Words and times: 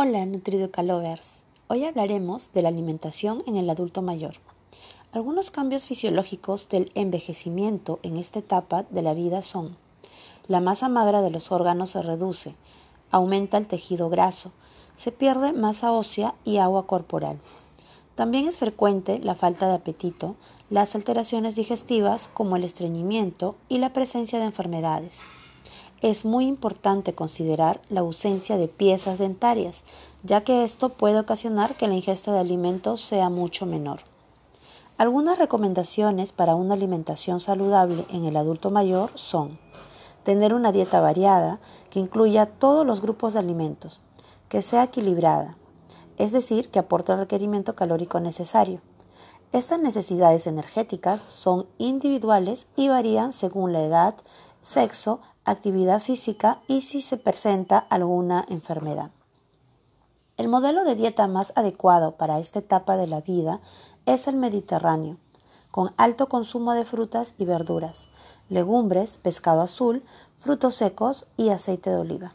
Hola 0.00 0.24
NutriDucalovers. 0.26 1.42
Hoy 1.66 1.84
hablaremos 1.84 2.52
de 2.52 2.62
la 2.62 2.68
alimentación 2.68 3.42
en 3.48 3.56
el 3.56 3.68
adulto 3.68 4.00
mayor. 4.00 4.34
Algunos 5.10 5.50
cambios 5.50 5.86
fisiológicos 5.86 6.68
del 6.68 6.92
envejecimiento 6.94 7.98
en 8.04 8.16
esta 8.16 8.38
etapa 8.38 8.84
de 8.84 9.02
la 9.02 9.12
vida 9.14 9.42
son 9.42 9.76
la 10.46 10.60
masa 10.60 10.88
magra 10.88 11.20
de 11.20 11.32
los 11.32 11.50
órganos 11.50 11.90
se 11.90 12.02
reduce, 12.02 12.54
aumenta 13.10 13.56
el 13.56 13.66
tejido 13.66 14.08
graso, 14.08 14.52
se 14.96 15.10
pierde 15.10 15.52
masa 15.52 15.90
ósea 15.90 16.36
y 16.44 16.58
agua 16.58 16.86
corporal. 16.86 17.40
También 18.14 18.46
es 18.46 18.60
frecuente 18.60 19.18
la 19.18 19.34
falta 19.34 19.66
de 19.66 19.74
apetito, 19.74 20.36
las 20.70 20.94
alteraciones 20.94 21.56
digestivas 21.56 22.28
como 22.32 22.54
el 22.54 22.62
estreñimiento 22.62 23.56
y 23.68 23.78
la 23.78 23.92
presencia 23.92 24.38
de 24.38 24.44
enfermedades 24.44 25.22
es 26.00 26.24
muy 26.24 26.46
importante 26.46 27.14
considerar 27.14 27.80
la 27.88 28.00
ausencia 28.00 28.56
de 28.56 28.68
piezas 28.68 29.18
dentarias, 29.18 29.82
ya 30.22 30.42
que 30.42 30.64
esto 30.64 30.90
puede 30.90 31.18
ocasionar 31.18 31.74
que 31.74 31.88
la 31.88 31.94
ingesta 31.94 32.32
de 32.32 32.40
alimentos 32.40 33.00
sea 33.00 33.30
mucho 33.30 33.66
menor. 33.66 34.00
Algunas 34.96 35.38
recomendaciones 35.38 36.32
para 36.32 36.54
una 36.54 36.74
alimentación 36.74 37.40
saludable 37.40 38.04
en 38.10 38.24
el 38.24 38.36
adulto 38.36 38.70
mayor 38.70 39.10
son 39.14 39.58
tener 40.24 40.54
una 40.54 40.72
dieta 40.72 41.00
variada 41.00 41.60
que 41.90 42.00
incluya 42.00 42.46
todos 42.46 42.84
los 42.84 43.00
grupos 43.00 43.32
de 43.32 43.38
alimentos, 43.38 44.00
que 44.48 44.62
sea 44.62 44.84
equilibrada, 44.84 45.56
es 46.16 46.32
decir, 46.32 46.70
que 46.70 46.80
aporte 46.80 47.12
el 47.12 47.18
requerimiento 47.18 47.74
calórico 47.74 48.20
necesario. 48.20 48.80
Estas 49.52 49.80
necesidades 49.80 50.46
energéticas 50.46 51.22
son 51.22 51.66
individuales 51.78 52.66
y 52.76 52.88
varían 52.88 53.32
según 53.32 53.72
la 53.72 53.82
edad, 53.82 54.14
sexo, 54.60 55.20
actividad 55.50 56.00
física 56.00 56.60
y 56.66 56.82
si 56.82 57.02
se 57.02 57.16
presenta 57.16 57.78
alguna 57.78 58.44
enfermedad. 58.48 59.10
El 60.36 60.48
modelo 60.48 60.84
de 60.84 60.94
dieta 60.94 61.26
más 61.26 61.52
adecuado 61.56 62.16
para 62.16 62.38
esta 62.38 62.60
etapa 62.60 62.96
de 62.96 63.06
la 63.06 63.20
vida 63.20 63.60
es 64.06 64.28
el 64.28 64.36
mediterráneo, 64.36 65.16
con 65.70 65.92
alto 65.96 66.28
consumo 66.28 66.74
de 66.74 66.84
frutas 66.84 67.34
y 67.38 67.44
verduras, 67.44 68.08
legumbres, 68.48 69.18
pescado 69.18 69.62
azul, 69.62 70.04
frutos 70.38 70.76
secos 70.76 71.26
y 71.36 71.50
aceite 71.50 71.90
de 71.90 71.96
oliva. 71.96 72.34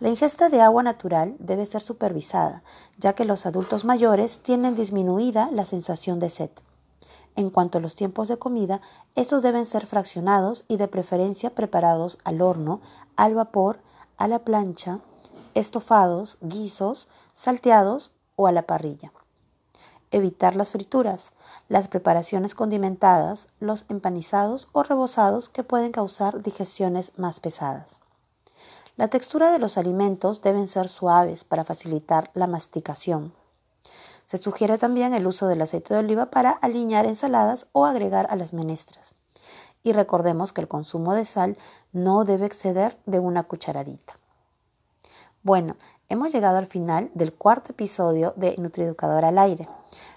La 0.00 0.08
ingesta 0.08 0.48
de 0.48 0.62
agua 0.62 0.82
natural 0.82 1.36
debe 1.38 1.66
ser 1.66 1.82
supervisada, 1.82 2.62
ya 2.96 3.12
que 3.12 3.26
los 3.26 3.44
adultos 3.44 3.84
mayores 3.84 4.40
tienen 4.40 4.74
disminuida 4.74 5.50
la 5.52 5.66
sensación 5.66 6.20
de 6.20 6.30
sed. 6.30 6.50
En 7.36 7.50
cuanto 7.50 7.78
a 7.78 7.80
los 7.80 7.94
tiempos 7.94 8.28
de 8.28 8.38
comida, 8.38 8.80
estos 9.14 9.42
deben 9.42 9.66
ser 9.66 9.86
fraccionados 9.86 10.64
y 10.68 10.76
de 10.76 10.88
preferencia 10.88 11.54
preparados 11.54 12.18
al 12.24 12.42
horno, 12.42 12.80
al 13.16 13.34
vapor, 13.34 13.80
a 14.16 14.28
la 14.28 14.40
plancha, 14.40 15.00
estofados, 15.54 16.38
guisos, 16.40 17.08
salteados 17.32 18.12
o 18.36 18.46
a 18.46 18.52
la 18.52 18.66
parrilla. 18.66 19.12
Evitar 20.10 20.56
las 20.56 20.70
frituras, 20.70 21.32
las 21.68 21.86
preparaciones 21.86 22.54
condimentadas, 22.54 23.46
los 23.60 23.84
empanizados 23.88 24.68
o 24.72 24.82
rebozados 24.82 25.48
que 25.48 25.62
pueden 25.62 25.92
causar 25.92 26.42
digestiones 26.42 27.12
más 27.16 27.38
pesadas. 27.38 28.00
La 28.96 29.08
textura 29.08 29.52
de 29.52 29.58
los 29.58 29.78
alimentos 29.78 30.42
deben 30.42 30.68
ser 30.68 30.88
suaves 30.88 31.44
para 31.44 31.64
facilitar 31.64 32.30
la 32.34 32.46
masticación. 32.46 33.32
Se 34.30 34.38
sugiere 34.38 34.78
también 34.78 35.12
el 35.12 35.26
uso 35.26 35.48
del 35.48 35.60
aceite 35.60 35.92
de 35.92 35.98
oliva 35.98 36.26
para 36.26 36.50
alinear 36.52 37.04
ensaladas 37.04 37.66
o 37.72 37.84
agregar 37.84 38.28
a 38.30 38.36
las 38.36 38.52
menestras. 38.52 39.16
Y 39.82 39.92
recordemos 39.92 40.52
que 40.52 40.60
el 40.60 40.68
consumo 40.68 41.14
de 41.14 41.26
sal 41.26 41.56
no 41.92 42.24
debe 42.24 42.46
exceder 42.46 42.96
de 43.06 43.18
una 43.18 43.42
cucharadita. 43.42 44.20
Bueno, 45.42 45.74
hemos 46.08 46.30
llegado 46.32 46.58
al 46.58 46.68
final 46.68 47.10
del 47.14 47.34
cuarto 47.34 47.72
episodio 47.72 48.32
de 48.36 48.54
Nutrieducador 48.56 49.24
al 49.24 49.36
aire. 49.36 49.68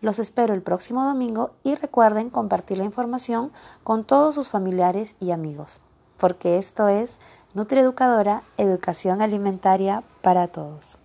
Los 0.00 0.20
espero 0.20 0.54
el 0.54 0.62
próximo 0.62 1.04
domingo 1.04 1.56
y 1.64 1.74
recuerden 1.74 2.30
compartir 2.30 2.78
la 2.78 2.84
información 2.84 3.50
con 3.82 4.04
todos 4.04 4.36
sus 4.36 4.48
familiares 4.48 5.16
y 5.18 5.32
amigos, 5.32 5.80
porque 6.16 6.58
esto 6.58 6.86
es 6.86 7.18
Nutrieducadora, 7.54 8.44
Educación 8.56 9.20
Alimentaria 9.20 10.04
para 10.22 10.46
Todos. 10.46 11.00